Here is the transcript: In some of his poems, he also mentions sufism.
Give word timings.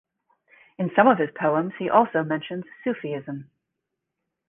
In 0.79 0.89
some 0.95 1.07
of 1.07 1.19
his 1.19 1.29
poems, 1.39 1.73
he 1.77 1.87
also 1.87 2.23
mentions 2.23 2.63
sufism. 2.83 3.51